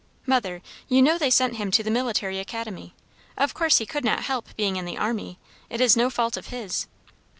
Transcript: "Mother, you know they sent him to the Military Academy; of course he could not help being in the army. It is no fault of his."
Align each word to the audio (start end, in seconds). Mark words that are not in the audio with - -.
"Mother, 0.25 0.63
you 0.87 0.99
know 1.03 1.19
they 1.19 1.29
sent 1.29 1.57
him 1.57 1.69
to 1.69 1.83
the 1.83 1.91
Military 1.91 2.39
Academy; 2.39 2.95
of 3.37 3.53
course 3.53 3.77
he 3.77 3.85
could 3.85 4.03
not 4.03 4.23
help 4.23 4.47
being 4.55 4.75
in 4.75 4.85
the 4.85 4.97
army. 4.97 5.37
It 5.69 5.79
is 5.79 5.95
no 5.95 6.09
fault 6.09 6.37
of 6.37 6.47
his." 6.47 6.87